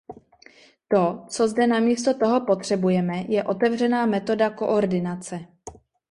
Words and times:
To, 0.87 1.25
co 1.29 1.47
zde 1.47 1.67
namísto 1.67 2.13
toho 2.13 2.41
potřebujeme, 2.45 3.17
je 3.27 3.43
otevřená 3.43 4.05
metoda 4.05 4.49
koordinace. 4.49 5.39